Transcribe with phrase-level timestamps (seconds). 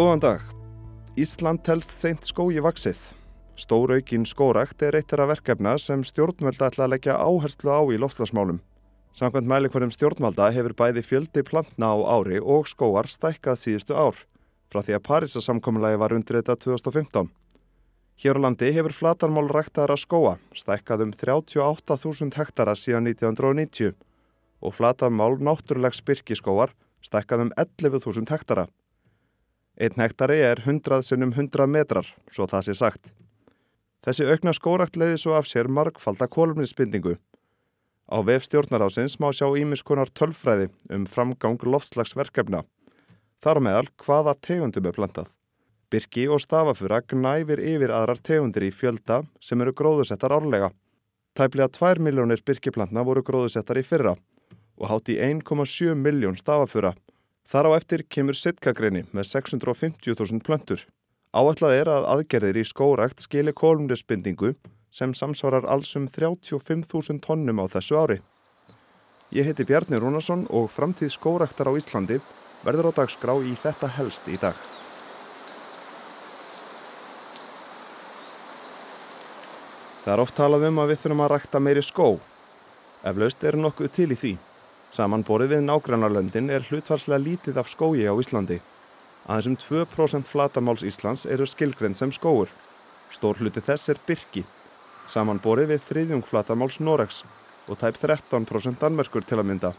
[0.00, 0.44] Góðan dag.
[1.20, 2.96] Ísland telst seint skói vaksið.
[3.60, 8.62] Stóraukinn skórakt er eitt af verkefna sem stjórnvelda ætla að leggja áherslu á í loftlasmálum.
[9.12, 14.16] Samkvæmt mælikvarðum stjórnvalda hefur bæði fjöldi plantna á ári og skóar stækkað síðustu ár,
[14.72, 17.28] frá því að Parísasamkomulagi var undir þetta 2015.
[18.24, 23.92] Hér á landi hefur flatarmál ræktaðara skóa stækkað um 38.000 hektara síðan 1990
[24.64, 26.72] og flatarmál náttúrulegs byrkiskóar
[27.04, 28.70] stækkað um 11.000 hektara.
[29.80, 33.14] Einn hektari er 100 sinnum 100 metrar, svo það sé sagt.
[34.04, 37.14] Þessi aukna skórakt leiði svo af sér margfalda kólumninsbindingu.
[38.12, 42.66] Á vef stjórnarásins má sjá ímiskonar tölfræði um framgang loftslagsverkefna.
[43.40, 45.32] Þar meðal hvaða tegundum er plantað.
[45.88, 50.74] Birki og stafafura gnæfir yfir aðrar tegundir í fjölda sem eru gróðusettar árlega.
[51.32, 54.18] Tæplega 2 miljónir birkiplantna voru gróðusettar í fyrra
[54.76, 56.92] og hátt í 1,7 miljón stafafura
[57.50, 60.84] Þar á eftir kemur sitkagreini með 650.000 plöntur.
[61.34, 64.52] Áætlað er að aðgerðir í skórakt skilir kólumnisbindingu
[64.94, 68.20] sem samsvarar allsum 35.000 tónnum á þessu ári.
[69.34, 72.20] Ég heiti Bjarni Rúnarsson og framtíð skóraktar á Íslandi
[72.62, 74.54] verður á dagskrá í þetta helst í dag.
[80.04, 82.08] Það er oft talað um að við þurfum að rækta meiri skó.
[83.02, 84.32] Eflaust er nokkuð til í því.
[84.90, 88.56] Samanborið við nágrannarlöndin er hlutvarslega lítið af skói á Íslandi.
[89.30, 92.50] Aðeins um 2% flatamáls Íslands eru skilgrenn sem skóur.
[93.14, 94.42] Stór hluti þess er byrki.
[95.06, 97.22] Samanborið við þriðjung flatamáls Noregs
[97.70, 99.70] og tæp 13% Danmerkur til að mynda.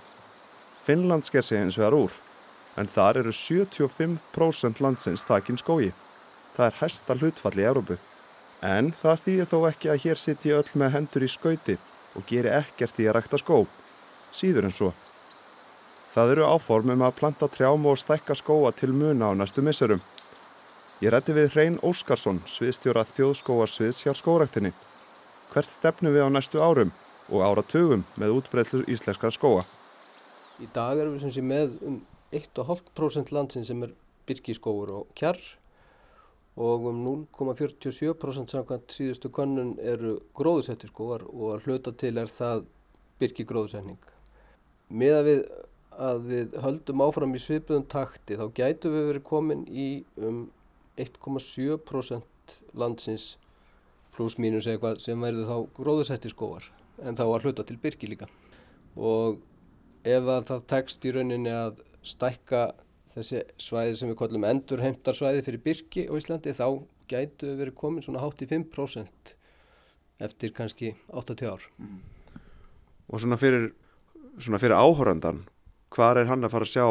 [0.87, 2.15] Finnland sker sig eins vegar úr,
[2.79, 5.91] en þar eru 75% landsins takin skói.
[6.55, 7.99] Það er hæsta hlutfall í Európu.
[8.63, 11.79] En það þýðir þó ekki að hér sitji öll með hendur í skauti
[12.15, 13.65] og geri ekkert í að rækta skó
[14.31, 14.91] síður en svo.
[16.11, 20.01] Það eru áformum að planta trjám og stækka skóa til muna á næstu misserum.
[21.01, 24.73] Ég rætti við Hrein Óskarsson, sviðstjóra þjóðskóarsviðs hjá skóraktinni.
[25.53, 26.91] Hvert stefnu við á næstu árum
[27.31, 29.63] og áratugum með útbreytlu íslenskar skóa?
[30.59, 31.97] Í dag erum við sem sé með um
[32.35, 33.95] 1,5% landsin sem er
[34.27, 35.39] byrkiskóur og kjarr
[36.59, 42.65] og um 0,47% samkvæmt síðustu konun eru gróðusettir skóar og hluta til er það
[43.23, 43.99] byrkigróðusetning
[44.91, 45.43] með að við,
[46.07, 49.87] að við höldum áfram í svipuðum takti þá gætu við verið komin í
[50.19, 50.43] um
[50.99, 53.35] 1,7% landsins
[54.15, 56.67] pluss mínus eitthvað sem verður þá gróðusettir skóar
[57.01, 58.27] en þá að hluta til byrki líka
[58.99, 59.39] og
[60.03, 62.63] ef að það tekst í rauninni að stækka
[63.15, 66.67] þessi svæði sem við kallum endurheimtarsvæði fyrir byrki á Íslandi þá
[67.11, 69.35] gætu verið komin svona hátt í 5%
[70.21, 71.65] eftir kannski 8-10 ár.
[71.81, 71.99] Mm.
[73.11, 73.71] Og svona fyrir
[74.39, 75.43] svona fyrir áhórandan,
[75.91, 76.85] hvar er hann að fara að sjá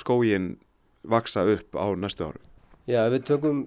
[0.00, 0.54] skógin
[1.02, 2.42] vaksa upp á næstu áru?
[2.88, 3.62] Já, ef við tökum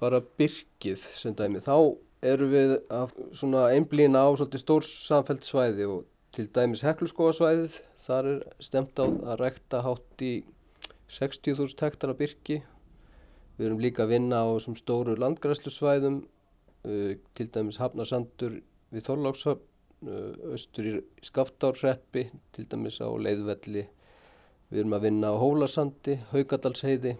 [0.00, 1.96] bara byrkið sem dæmi, þá
[2.26, 6.04] eru við að svona einblýna á svolítið stór samfelt svæði og
[6.36, 10.32] til dæmis hekluskóasvæðið, þar er stemt á að rekta hátt í
[11.08, 12.58] 60.000 hektar af byrki.
[13.56, 16.18] Við erum líka að vinna á svona stóru landgræslusvæðum,
[16.84, 18.58] uh, til dæmis Hafnarsandur
[18.92, 19.64] við Þorlákshöfn
[20.04, 23.86] austur í Skaftárreppi, til dæmis á Leiðvelli.
[24.70, 27.14] Við erum að vinna á Hólasandi, Haugadalsheiði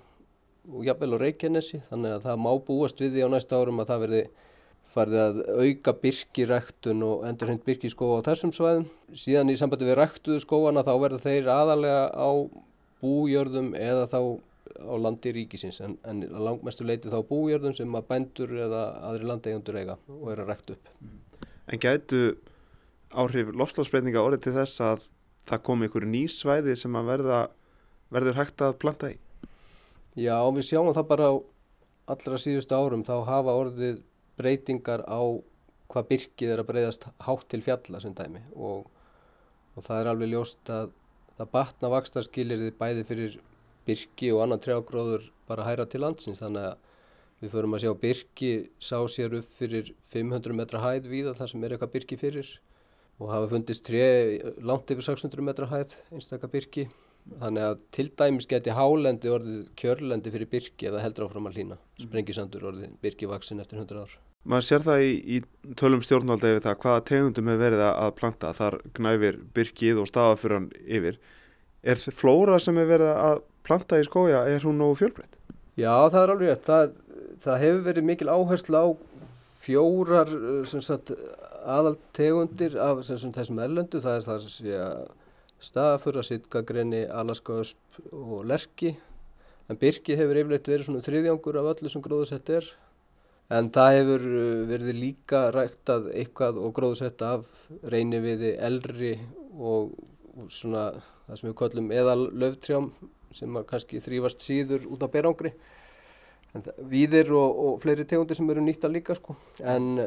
[0.66, 3.92] og jafnvel á Reykjanesi þannig að það má búast við því á næsta árum að
[3.92, 4.22] það verði
[4.96, 8.88] farið að auka byrkiræktun og endurhund byrkiskóa á þessum svæðum.
[9.14, 12.30] Síðan í sambandi við ræktuðu skóana þá verður þeir aðalega á
[13.04, 14.20] bújörðum eða þá
[14.76, 19.78] á landi ríkisins en, en langmestu leiti þá bújörðum sem að bændur eða aðri landeigundur
[19.78, 20.90] eiga og eru að ræktu upp.
[21.66, 22.20] En gætu
[23.14, 25.04] áhrif lofslagsbreytinga orðið til þess að
[25.46, 27.40] það komi ykkur ný svæði sem að verða,
[28.14, 29.18] verður hægt að planta í?
[30.16, 31.34] Já, við sjáum það bara á
[32.14, 33.04] allra síðustu árum.
[33.06, 34.00] Þá hafa orðið
[34.40, 35.20] breytingar á
[35.92, 38.42] hvað byrkið er að breyðast hátt til fjalla sem dæmi.
[38.54, 38.86] Og,
[39.76, 40.90] og það er alveg ljóst að
[41.36, 43.38] það batna vakstarskilir bæði fyrir
[43.86, 46.40] byrki og annan trjágróður bara hæra til landsins.
[46.42, 46.78] Þannig að
[47.42, 51.66] við förum að sjá byrki sá sér upp fyrir 500 metra hæð við það sem
[51.66, 52.54] er eitthvað byrki fyrir
[53.20, 54.06] og hafa fundist tre
[54.60, 56.86] langt yfir 600 metra hæð einstakka byrki
[57.40, 61.58] þannig að til dæmis geti hálendi orðið kjörlendi fyrir byrki ef það heldur áfram að
[61.58, 61.76] hlýna.
[61.76, 62.04] Mm.
[62.06, 64.12] sprengisandur orðið byrkivaksin eftir 100 ár.
[64.46, 68.52] Maður sér það í, í tölum stjórnvalda yfir það hvaða tegundum hefur verið að planta.
[68.54, 71.18] Þar gnæfir byrkið og stafafyran yfir.
[71.82, 75.34] Er flóra sem hefur verið að planta í skója er hún nógu fjölbreytt?
[75.76, 76.68] Já það er alveg rétt.
[76.70, 76.94] Það,
[77.42, 78.86] það hefur verið mikil áherslu á
[79.66, 80.30] fjórar
[80.64, 81.12] sagt,
[81.66, 85.06] aðaltegundir af sem, þessum erlendu, það er það sem sé að
[85.66, 88.94] stafur, að sitkagrenni, alaskaösp og lerki.
[89.66, 92.68] En byrki hefur yfirleitt verið svona þriðjangur af öllu sem gróðsett er.
[93.50, 97.46] En það hefur uh, verið líka ræktað eitthvað og gróðsett af
[97.86, 99.16] reyniviði, elri
[99.56, 99.94] og
[100.52, 100.88] svona
[101.26, 102.90] það sem við kallum eðal löftrjám
[103.36, 105.52] sem kannski þrýfast síður út á berangri.
[106.90, 109.36] Víðir og, og fleiri tegundir sem eru nýtta líka sko.
[109.60, 110.06] En,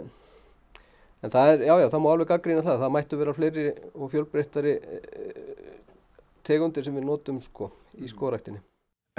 [1.24, 2.82] en það er, já já, það má alveg aðgrína það.
[2.84, 5.62] Það mættu vera fleiri og fjölbreyttari eh,
[6.48, 8.62] tegundir sem við notum sko í skóræktinni.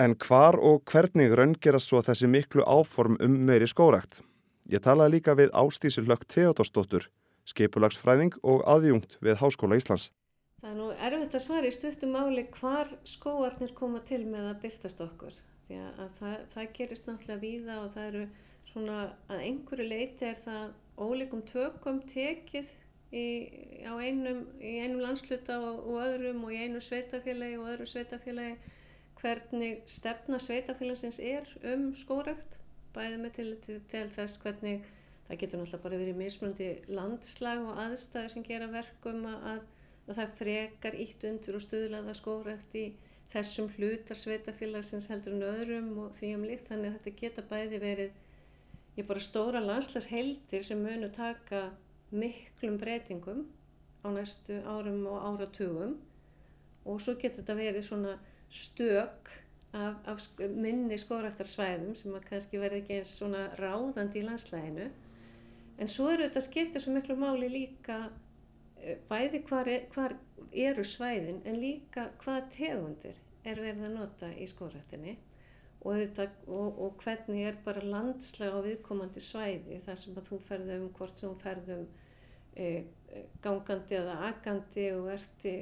[0.00, 4.22] En hvar og hvernig raungerast svo þessi miklu áform um meiri skórækt?
[4.70, 7.08] Ég talaði líka við Ástísilökk Teodósdóttur,
[7.50, 10.08] skipulagsfræðing og aðjungt við Háskóla Íslands.
[10.60, 14.58] Það er nú erfitt að svara í stuttum máli hvar skóarnir koma til með að
[14.64, 15.38] byrtast okkur.
[15.70, 18.22] Því að það, það gerist náttúrulega víða og það eru
[18.66, 18.94] svona
[19.30, 22.72] að einhverju leiti er það ólíkum tökum tekið
[23.14, 23.26] í,
[23.86, 28.56] einum, í einum landsluta og, og öðrum og í einu sveitafélagi og öðru sveitafélagi
[29.20, 32.58] hvernig stefna sveitafélagsins er um skórakt
[32.96, 34.88] bæðið með til, til, til þess hvernig
[35.28, 39.62] það getur náttúrulega bara verið mismundi landslag og aðstæður sem gera verkum að,
[40.10, 42.88] að það frekar ítt undir og stuðlaða skórakt í
[43.32, 46.68] þessum hlutar sveitafélagsins heldur en öðrum og því um líkt.
[46.70, 48.18] Þannig að þetta geta bæði verið
[48.98, 51.68] ég bara stóra landslagsheldir sem munu taka
[52.10, 53.44] miklum breytingum
[54.02, 55.98] á næstu árum og áratugum.
[56.84, 58.16] Og svo getur þetta verið svona
[58.50, 59.30] stök
[59.72, 64.88] af, af minni skóraktarsvæðum sem að kannski verði ekki eins svona ráðandi í landslæginu
[65.80, 68.00] en svo eru þetta skiptið svo miklu máli líka
[68.80, 70.16] eh, bæði hvar, er, hvar
[70.52, 75.16] eru svæðin en líka hvað tegundir er verið að nota í skóraktinni
[75.80, 80.88] og, og, og hvernig er bara landslega á viðkomandi svæði þar sem að þú ferðum
[80.96, 81.86] hvort sem þú ferðum
[82.56, 82.70] e,
[83.42, 85.56] gangandi eða agandi og ert í,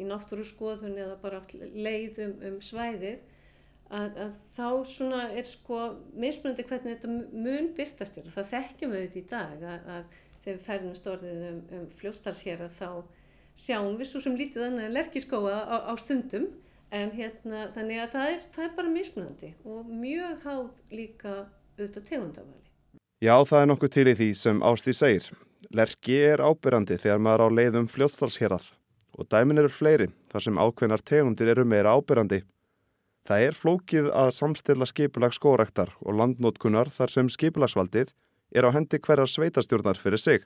[0.00, 1.42] í náttúru skoðun eða bara
[1.74, 3.20] leiðum um svæðið
[3.90, 5.82] að, að þá svona er sko
[6.16, 8.32] mismunandi hvernig þetta mun byrtast þér.
[8.34, 10.16] Það þekkjum við þetta í dag að, að
[10.46, 12.90] þegar við ferðum stórðið um, um fljóstalshér að þá
[13.56, 16.46] sjáum við svo sem lítið annað en lerkiskóa á, á stundum
[16.94, 21.34] en hérna þannig að það er, það er bara mismunandi og mjög háð líka
[21.76, 22.64] auðvitað tegundavali.
[23.24, 25.30] Já, það er nokkuð til í því sem Ástíð segir.
[25.74, 28.68] Lerki er ábyrrandi þegar maður á leiðum fljótstalsherað
[29.16, 32.42] og dæmin eru fleiri þar sem ákveðnar tegundir eru meira ábyrrandi.
[33.26, 38.12] Það er flókið að samstilla skipulag skórektar og landnótkunar þar sem skipulagsvaldið
[38.54, 40.44] er á hendi hverjar sveitastjórnar fyrir sig.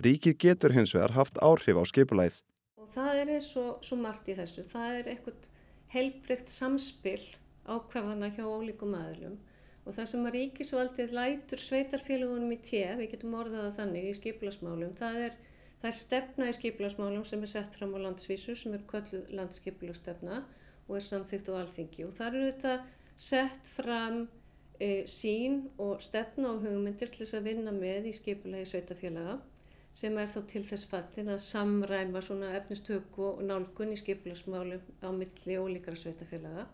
[0.00, 2.40] Ríkið getur hins vegar haft áhrif á skipulagið.
[2.80, 4.64] Og það er eins og svo margt í þessu.
[4.64, 5.48] Það er eitthvað
[5.92, 7.20] heilbreykt samspil
[7.68, 9.36] ákveðana hjá ólíkum aðlum
[9.82, 14.92] og það sem að ríkisvaldið lætur sveitarfélagunum í tef, við getum orðaða þannig í skipilagsmálum,
[14.98, 15.38] það er,
[15.82, 20.42] það er stefna í skipilagsmálum sem er sett fram á landsvísu sem er kölluð landskipilagsstefna
[20.86, 22.76] og er samþygt á alþingi og þar eru þetta
[23.26, 24.22] sett fram
[24.78, 29.40] e, sín og stefna og hugmyndir til þess að vinna með í skipilagi sveitarfélaga
[29.92, 35.08] sem er þá til þess fallin að samræma svona efnistöku og nálgun í skipilagsmálum á
[35.12, 36.68] milli ólíkara sveitarfélaga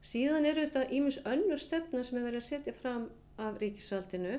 [0.00, 3.02] Síðan eru þetta ímus önnur stefna sem er verið að setja fram
[3.44, 4.38] af ríkisvaldinu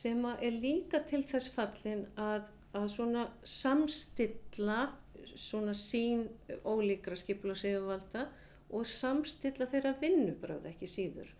[0.00, 2.42] sem er líka til þess fallin að,
[2.76, 4.82] að svona samstilla
[5.32, 6.26] svona sín
[6.68, 8.26] ólíkra skipula segjuvalda
[8.68, 11.30] og samstilla þeirra vinnubröð ekki síður.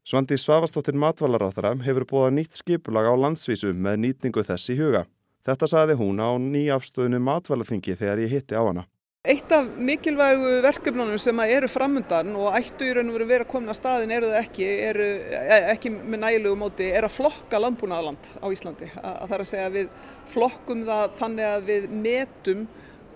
[0.00, 5.02] Svandi Svavastóttir matvallaráþara hefur búið nýtt skipulag á landsvísu með nýtningu þess í huga.
[5.44, 8.86] Þetta saði hún á nýjafstöðinu matvallaþingi þegar ég hitti á hana.
[9.28, 13.50] Eitt af mikilvægu verkefnunum sem eru framundan og ættu í raun og veru verið að
[13.52, 17.60] koma að staðin eru það ekki, eru, e, ekki með nægilegu móti, er að flokka
[17.60, 18.88] landbúnaðaland á Íslandi.
[18.96, 19.92] Að, að það er að segja að við
[20.32, 22.64] flokkum það þannig að við metum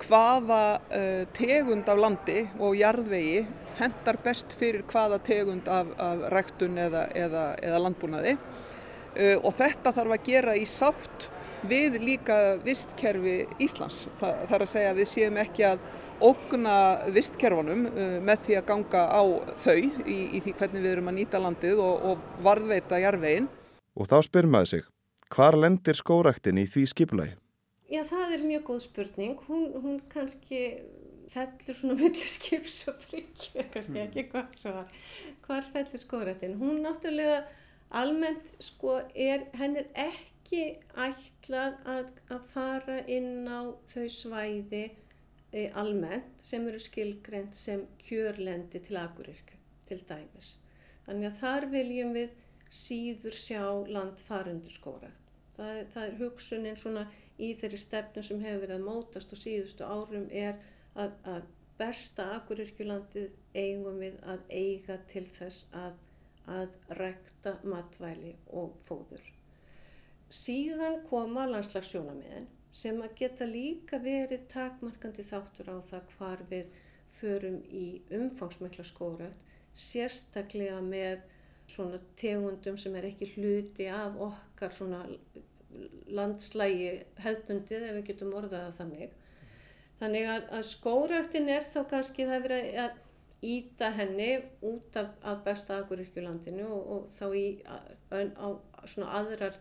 [0.05, 3.45] hvaða uh, tegund af landi og jarðvegi
[3.79, 9.95] hendar best fyrir hvaða tegund af, af ræktun eða, eða, eða landbúnaði uh, og þetta
[9.97, 11.29] þarf að gera í sátt
[11.65, 14.05] við líka vistkerfi Íslands.
[14.21, 15.87] Það, það er að segja að við séum ekki að
[16.25, 16.79] ógna
[17.15, 19.23] vistkerfunum uh, með því að ganga á
[19.65, 23.49] þau í, í því hvernig við erum að nýta landið og, og varðveita jarvegin.
[23.95, 24.85] Og þá spyr maður sig,
[25.35, 27.35] hvar lendir skóraktin í því skipulagi?
[27.93, 29.35] Já, það er mjög góð spurning.
[29.47, 30.61] Hún, hún kannski
[31.33, 34.03] fellur svona millir skips og bryggju, kannski mm.
[34.07, 34.99] ekki hvað svo var.
[35.47, 36.59] Hvar fellur skóraktin?
[36.61, 37.43] Hún náttúrulega
[37.95, 40.65] almennt sko er, henn er ekki
[41.07, 44.85] ætlað að, að fara inn á þau svæði
[45.53, 50.57] e, almennt sem eru skilgreynd sem kjörlendi til agurirkju til dæmis.
[51.05, 52.33] Þannig að þar viljum við
[52.73, 55.11] síður sjá landfarundur skóra.
[55.55, 57.05] Það, það er hugsunin svona
[57.39, 60.57] í þeirri stefnu sem hefur verið að mótast og síðustu árum er
[60.95, 61.47] að, að
[61.79, 65.97] besta akuryrkjulandið eigum við að eiga til þess að,
[66.47, 69.25] að rekta matvæli og fóður.
[70.35, 76.73] Síðan koma landslagsjónamiðin sem að geta líka verið takmarkandi þáttur á það hvar við
[77.15, 77.85] förum í
[78.19, 79.39] umfangsmikla skórakt,
[79.75, 81.23] sérstaklega með
[81.71, 85.05] svona tegundum sem er ekki hluti af okkar svona
[86.15, 86.91] landslægi
[87.23, 89.15] hefbundið ef við getum orðaða þannig.
[90.01, 93.01] Þannig að, að skóraktin er þá kannski það verið að
[93.45, 94.31] íta henni
[94.65, 97.77] út af, af besta aguríkjulandinu og, og þá í á,
[98.41, 98.49] á
[98.89, 99.59] svona aðrar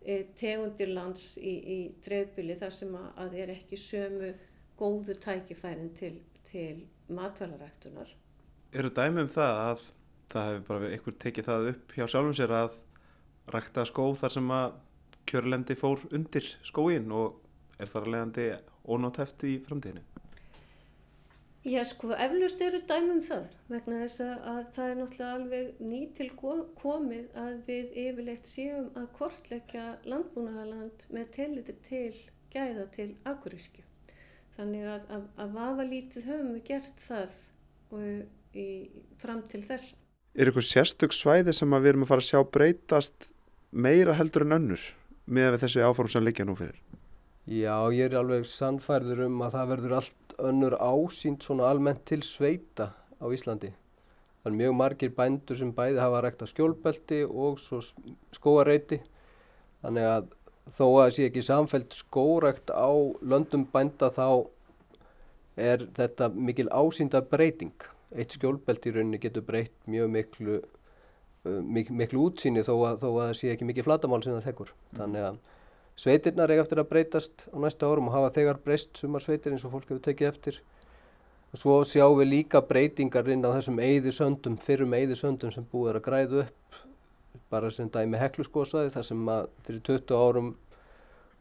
[0.00, 4.32] e, tegundir lands í, í dreifbili þar sem að, að er ekki sömu
[4.80, 6.14] góðu tækifærin til,
[6.48, 8.10] til matvælaræktunar.
[8.76, 9.86] Eru dæmi um það að
[10.32, 12.78] það hefur bara einhver tekið það upp hjá sjálfum sér að
[13.54, 14.80] rækta skó þar sem að
[15.26, 17.42] kjörlendi fór undir skóin og
[17.82, 18.46] er þar að leiðandi
[18.86, 20.04] ónátt í framtíðinu?
[21.66, 26.28] Já sko, eflust eru dæmum það vegna þess að það er náttúrulega alveg nýtil
[26.78, 32.14] komið að við yfirleitt séum að kortleggja landbúnaðaland með telliti til
[32.54, 33.82] gæða til aguríkju.
[34.54, 37.34] Þannig að, að, að vafa lítið höfum við gert það
[38.54, 38.68] í,
[39.18, 39.98] fram til þessa.
[40.38, 43.30] Er eitthvað sérstök svæði sem við erum að fara að sjá breytast
[43.74, 44.86] meira heldur en önnur
[45.26, 46.78] með þessi áform sem liggja nú fyrir?
[47.46, 52.18] Já, ég er alveg sannfærður um að það verður allt önnur ásýnd svona almennt til
[52.26, 52.88] sveita
[53.22, 53.70] á Íslandi.
[54.42, 57.78] Það er mjög margir bændur sem bæði hafa rægt að skjólbelti og svo
[58.34, 58.98] skóareiti.
[59.84, 60.28] Þannig að
[60.74, 62.90] þó að það sé ekki samfelt skórækt á
[63.22, 64.26] löndum bænda þá
[65.56, 67.76] er þetta mikil ásýnda breyting.
[68.10, 70.62] Eitt skjólbelti í rauninni getur breytt mjög miklu,
[71.46, 74.74] uh, miklu, útsýni þó að, þó að það sé ekki mikið flatamál sem það þekkur.
[74.98, 75.44] Þannig að
[75.96, 79.64] Sveitirnar eiga eftir að breytast á næsta árum og hafa þegar breyst sumar sveitir eins
[79.64, 80.58] og fólk hefur tekið eftir.
[81.54, 85.98] Og svo sjáum við líka breytingar inn á þessum eyðisöndum, fyrrum eyðisöndum sem búið er
[86.00, 86.80] að græða upp,
[87.48, 90.50] bara sem dæmi hekluskosaði þar sem að fyrir 20 árum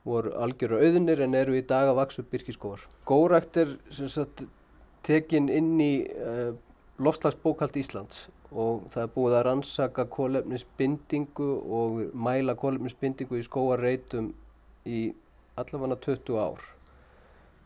[0.05, 2.87] voru algjörur auðunir en eru í dag að vaksa upp byrkiskóar.
[3.09, 4.45] Górækt er sagt,
[5.03, 6.53] tekin inn í uh,
[7.03, 14.31] loftslagsbókald Íslands og það er búið að rannsaka kólefnisbindingu og mæla kólefnisbindingu í skóarreitum
[14.85, 15.01] í
[15.59, 16.63] allavega 20 ár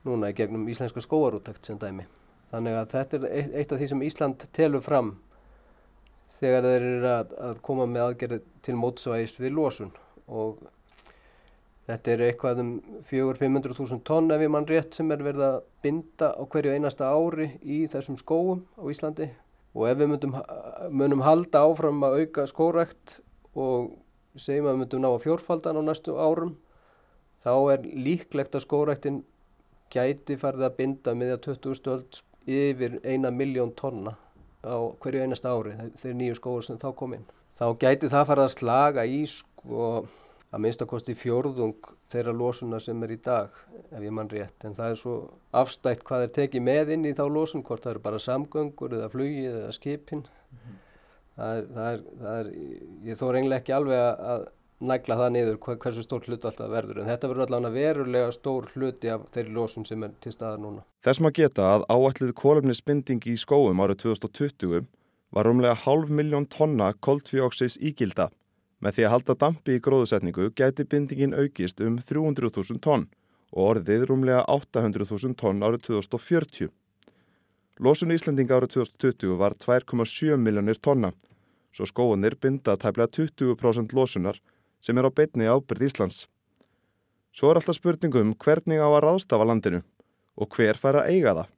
[0.08, 2.06] núna í gegnum íslenska skóarúttækt sem dæmi.
[2.50, 5.14] Þannig að þetta er eitt af því sem Ísland telur fram
[6.40, 9.92] þegar þeir eru að, að koma með aðgerði til mótsvægis við losun
[10.30, 10.64] og
[11.90, 12.72] þetta er eitthvað um
[13.06, 17.52] 400-500.000 tonn ef ég mann rétt sem er verið að binda á hverju einasta ári
[17.62, 19.30] í þessum skóum á Íslandi
[19.76, 20.38] og ef við myndum,
[20.90, 23.20] myndum halda áfram að auka skórækt
[23.54, 23.92] og
[24.40, 26.56] segjum að við myndum ná að fjórfaldan á næstu árum
[27.44, 29.20] þá er líklegt að skóræktin
[29.94, 34.16] gæti farið að binda miðja 20 stöld yfir eina miljón tonna
[34.66, 37.28] á hverju einasta ári þeir nýju skóur sem þá kom inn.
[37.60, 39.86] Þá gæti það farið að slaga í sko
[40.50, 43.58] að minnstakosti fjórðung þeirra losuna sem er í dag
[43.92, 45.16] ef ég mann rétt en það er svo
[45.62, 49.12] afstætt hvað er tekið með inn í þá losun hvort það eru bara samgöngur eða
[49.14, 50.80] flugið eða skipin mm -hmm.
[51.36, 52.50] það, er, það, er, það er
[53.10, 54.48] ég þó reynilega ekki alveg að
[54.80, 59.12] nægla það niður hversu stór hlut alltaf verður en þetta verður allavega verulega stór hluti
[59.12, 60.86] af þeirri lósun sem er til staða núna.
[61.04, 64.88] Þess maður geta að áætlið kólefnisbinding í skóum árið 2020
[65.36, 68.30] var umlega halv miljón tonna koltvíóksis ígilda.
[68.80, 73.10] Með því að halda dampi í gróðusetningu gæti bindingin aukist um 300.000 tonn
[73.52, 76.72] og orðið umlega 800.000 tonn árið 2040.
[77.84, 81.12] Lósun í Íslandinga árið 2020 var 2,7 miljónir tonna,
[81.76, 84.40] svo skóunir binda tæplega 20% lósunar
[84.82, 86.26] sem er á beitni ábyrð Íslands.
[87.36, 89.82] Svo er alltaf spurningum hvernig á að ráðstafa landinu
[90.40, 91.50] og hver fær að eiga það.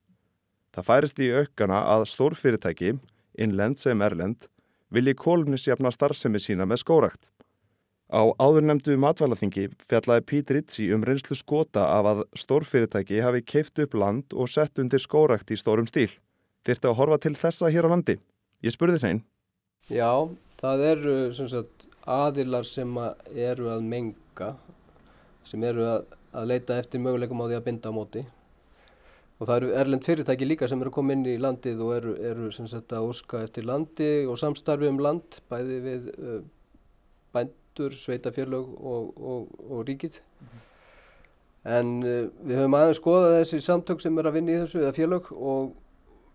[0.72, 2.96] Það færist í aukana að stórfyrirtæki,
[3.44, 4.48] innlend sem erlend,
[4.92, 7.28] vilji kólumnisjafna starfsemi sína með skórakt.
[8.12, 13.96] Á áðurnemdu matvælaþingi fjallaði Pít Ritzi um reynslu skota af að stórfyrirtæki hafi keift upp
[13.96, 16.10] land og sett undir skórakt í stórum stíl.
[16.68, 18.18] Þyrfti að horfa til þessa hér á landi?
[18.62, 19.24] Ég spurði hrein.
[19.88, 20.28] Já,
[20.60, 21.08] það er
[21.40, 24.54] sagt, aðilar sem að eru að menga
[25.46, 28.24] sem eru að, að leita eftir möguleikum á því að binda á móti
[29.42, 32.50] og það eru erlend fyrirtæki líka sem eru komið inn í landið og eru, eru
[32.54, 36.42] sagt, að óska eftir landi og samstarfi um land bæði við uh,
[37.34, 40.68] bændur, sveitafjörlög og, og, og ríkið mm -hmm.
[41.78, 44.98] en uh, við höfum aðeins skoðað þessi samtök sem er að vinna í þessu eða
[45.00, 45.74] fjörlög og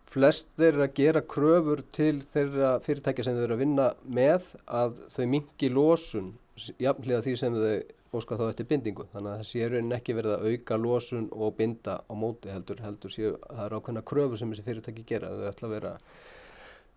[0.07, 5.25] flest þeirra gera kröfur til þeirra fyrirtækja sem þau eru að vinna með að þau
[5.35, 6.33] mingi lósun
[6.81, 7.77] jafnlega því sem þau
[8.17, 9.07] óska þá eftir bindingu.
[9.13, 12.81] Þannig að það sé raunin ekki verið að auka losun og binda á móti heldur
[12.85, 15.33] heldur séu það er ákveðna kröfu sem þessi fyrirtæki gera.
[15.35, 15.93] Þau ætla að vera,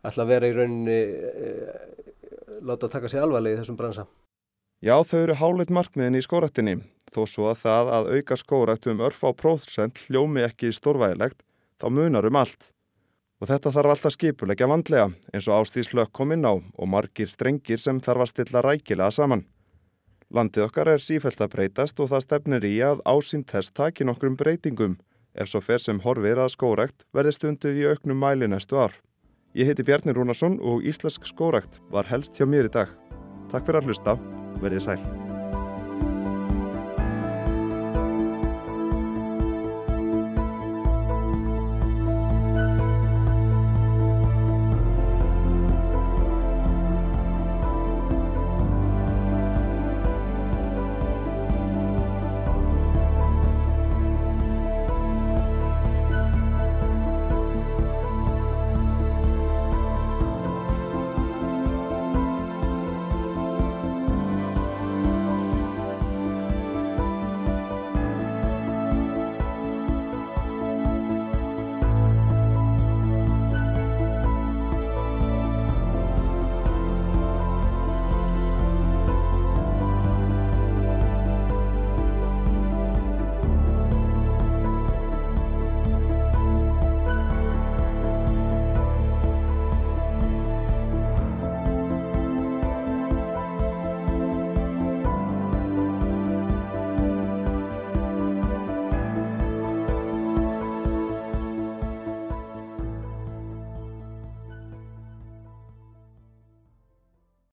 [0.10, 1.52] ætla að vera í rauninni e,
[2.70, 4.08] láta taka sig alvarlega í þessum bransa.
[4.80, 6.78] Já, þau eru hálit markmiðin í skóraktinni,
[7.12, 11.44] þó svo að það að auka skórakt um örf á próðsend hljómi ekki stórvægilegt,
[11.82, 12.70] þá munar um allt.
[13.40, 17.80] Og þetta þarf alltaf skipulegja vandlega, eins og ástíðslökk kom inn á og margir strengir
[17.80, 19.46] sem þarf að stilla rækilega saman.
[20.30, 24.36] Landið okkar er sífælt að breytast og það stefnir í að ásýnd þess taki nokkrum
[24.38, 25.00] breytingum,
[25.34, 28.94] ef svo fer sem horfir að skórakt verði stunduð í auknum mæli næstu ár.
[29.58, 32.94] Ég heiti Bjarni Rúnarsson og Íslensk skórakt var helst hjá mér í dag.
[33.50, 34.20] Takk fyrir að hlusta
[34.62, 35.29] verið sæl.